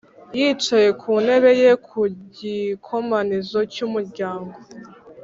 [0.37, 1.99] Yicaye ku ntebe ye ku
[2.37, 4.57] gikomanizo cy’umuryango